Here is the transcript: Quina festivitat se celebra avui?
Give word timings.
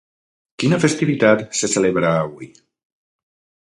Quina 0.63 0.79
festivitat 0.85 1.45
se 1.61 1.71
celebra 1.77 2.17
avui? 2.25 2.53